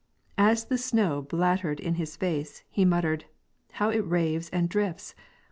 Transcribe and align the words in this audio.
As 0.39 0.65
the 0.65 0.79
snow 0.79 1.21
blattered 1.21 1.79
in 1.79 1.93
his 1.93 2.17
face, 2.17 2.63
he 2.71 2.83
muttered, 2.85 3.25
"How 3.73 3.91
it 3.91 3.99
raves 3.99 4.49
and 4.49 4.67
drifts! 4.67 5.13